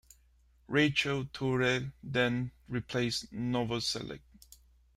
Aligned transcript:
Rachel 0.65 1.25
Thoele 1.25 1.91
then 2.01 2.51
replaced 2.67 3.31
Novoselic. 3.31 4.21